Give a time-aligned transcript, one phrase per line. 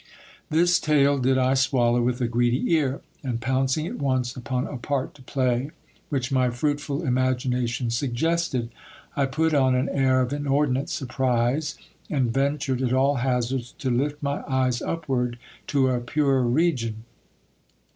[0.49, 4.75] This tale did I swallow with a greedy ear; and pouncing at once upon a
[4.77, 5.69] part to play,
[6.09, 8.71] which my fruitful imagination suggested,
[9.15, 11.77] I put on an air of inordinate surprise,
[12.09, 15.37] and ventured at all hazards to lift my eyes upward
[15.67, 17.03] to a purer region.